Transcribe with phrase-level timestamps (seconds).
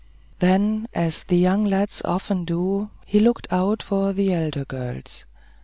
[0.39, 5.27] Then, as the young lads often do, he looked out for the elder girls.